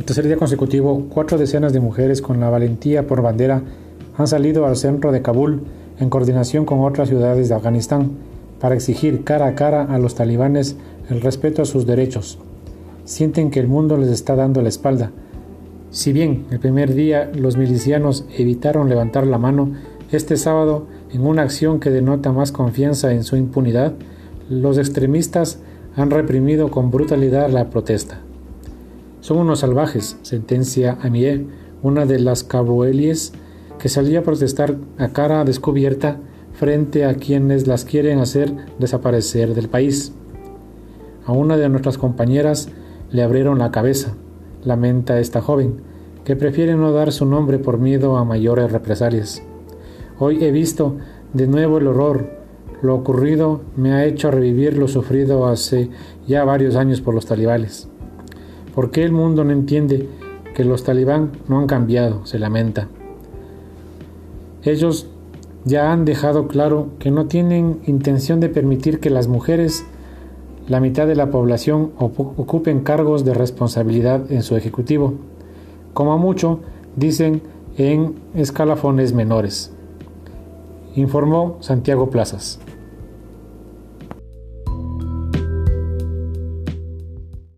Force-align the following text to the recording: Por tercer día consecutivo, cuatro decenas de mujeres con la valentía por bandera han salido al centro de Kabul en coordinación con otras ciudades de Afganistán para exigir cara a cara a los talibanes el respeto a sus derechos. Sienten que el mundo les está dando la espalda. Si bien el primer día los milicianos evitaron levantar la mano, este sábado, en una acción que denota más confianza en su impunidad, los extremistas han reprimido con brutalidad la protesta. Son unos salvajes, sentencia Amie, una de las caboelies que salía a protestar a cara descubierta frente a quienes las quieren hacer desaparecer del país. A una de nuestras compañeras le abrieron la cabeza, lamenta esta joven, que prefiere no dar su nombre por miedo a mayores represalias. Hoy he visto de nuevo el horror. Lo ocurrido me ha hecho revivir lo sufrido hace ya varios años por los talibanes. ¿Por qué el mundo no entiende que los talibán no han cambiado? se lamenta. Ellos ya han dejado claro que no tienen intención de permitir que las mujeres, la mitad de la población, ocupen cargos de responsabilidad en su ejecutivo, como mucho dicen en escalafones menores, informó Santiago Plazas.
Por 0.00 0.06
tercer 0.06 0.26
día 0.26 0.38
consecutivo, 0.38 1.08
cuatro 1.10 1.36
decenas 1.36 1.74
de 1.74 1.80
mujeres 1.80 2.22
con 2.22 2.40
la 2.40 2.48
valentía 2.48 3.06
por 3.06 3.20
bandera 3.20 3.60
han 4.16 4.26
salido 4.26 4.64
al 4.64 4.78
centro 4.78 5.12
de 5.12 5.20
Kabul 5.20 5.60
en 5.98 6.08
coordinación 6.08 6.64
con 6.64 6.80
otras 6.80 7.10
ciudades 7.10 7.50
de 7.50 7.54
Afganistán 7.54 8.12
para 8.60 8.74
exigir 8.74 9.24
cara 9.24 9.46
a 9.46 9.54
cara 9.54 9.84
a 9.84 9.98
los 9.98 10.14
talibanes 10.14 10.78
el 11.10 11.20
respeto 11.20 11.60
a 11.60 11.66
sus 11.66 11.84
derechos. 11.84 12.38
Sienten 13.04 13.50
que 13.50 13.60
el 13.60 13.68
mundo 13.68 13.98
les 13.98 14.08
está 14.08 14.36
dando 14.36 14.62
la 14.62 14.70
espalda. 14.70 15.10
Si 15.90 16.14
bien 16.14 16.46
el 16.50 16.60
primer 16.60 16.94
día 16.94 17.30
los 17.34 17.58
milicianos 17.58 18.24
evitaron 18.38 18.88
levantar 18.88 19.26
la 19.26 19.36
mano, 19.36 19.74
este 20.12 20.38
sábado, 20.38 20.86
en 21.12 21.26
una 21.26 21.42
acción 21.42 21.78
que 21.78 21.90
denota 21.90 22.32
más 22.32 22.52
confianza 22.52 23.12
en 23.12 23.22
su 23.22 23.36
impunidad, 23.36 23.92
los 24.48 24.78
extremistas 24.78 25.58
han 25.94 26.08
reprimido 26.08 26.70
con 26.70 26.90
brutalidad 26.90 27.50
la 27.50 27.68
protesta. 27.68 28.22
Son 29.20 29.36
unos 29.36 29.60
salvajes, 29.60 30.16
sentencia 30.22 30.98
Amie, 31.02 31.46
una 31.82 32.06
de 32.06 32.18
las 32.18 32.42
caboelies 32.42 33.32
que 33.78 33.90
salía 33.90 34.20
a 34.20 34.22
protestar 34.22 34.76
a 34.98 35.08
cara 35.08 35.44
descubierta 35.44 36.18
frente 36.54 37.04
a 37.04 37.14
quienes 37.14 37.66
las 37.66 37.84
quieren 37.84 38.18
hacer 38.18 38.54
desaparecer 38.78 39.54
del 39.54 39.68
país. 39.68 40.12
A 41.26 41.32
una 41.32 41.58
de 41.58 41.68
nuestras 41.68 41.98
compañeras 41.98 42.70
le 43.10 43.22
abrieron 43.22 43.58
la 43.58 43.70
cabeza, 43.70 44.14
lamenta 44.64 45.20
esta 45.20 45.42
joven, 45.42 45.82
que 46.24 46.36
prefiere 46.36 46.74
no 46.74 46.92
dar 46.92 47.12
su 47.12 47.26
nombre 47.26 47.58
por 47.58 47.78
miedo 47.78 48.16
a 48.16 48.24
mayores 48.24 48.72
represalias. 48.72 49.42
Hoy 50.18 50.44
he 50.44 50.50
visto 50.50 50.96
de 51.34 51.46
nuevo 51.46 51.78
el 51.78 51.88
horror. 51.88 52.40
Lo 52.82 52.94
ocurrido 52.94 53.60
me 53.76 53.92
ha 53.92 54.06
hecho 54.06 54.30
revivir 54.30 54.78
lo 54.78 54.88
sufrido 54.88 55.46
hace 55.46 55.90
ya 56.26 56.44
varios 56.44 56.76
años 56.76 57.00
por 57.02 57.14
los 57.14 57.26
talibanes. 57.26 57.88
¿Por 58.74 58.90
qué 58.90 59.02
el 59.02 59.12
mundo 59.12 59.44
no 59.44 59.52
entiende 59.52 60.08
que 60.54 60.64
los 60.64 60.84
talibán 60.84 61.32
no 61.48 61.58
han 61.58 61.66
cambiado? 61.66 62.24
se 62.26 62.38
lamenta. 62.38 62.88
Ellos 64.62 65.08
ya 65.64 65.92
han 65.92 66.04
dejado 66.04 66.48
claro 66.48 66.88
que 66.98 67.10
no 67.10 67.26
tienen 67.26 67.80
intención 67.86 68.40
de 68.40 68.48
permitir 68.48 69.00
que 69.00 69.10
las 69.10 69.28
mujeres, 69.28 69.84
la 70.68 70.80
mitad 70.80 71.06
de 71.06 71.16
la 71.16 71.30
población, 71.30 71.92
ocupen 71.98 72.80
cargos 72.80 73.24
de 73.24 73.34
responsabilidad 73.34 74.30
en 74.30 74.42
su 74.42 74.56
ejecutivo, 74.56 75.14
como 75.92 76.18
mucho 76.18 76.60
dicen 76.96 77.42
en 77.76 78.14
escalafones 78.34 79.12
menores, 79.12 79.72
informó 80.94 81.56
Santiago 81.60 82.10
Plazas. 82.10 82.60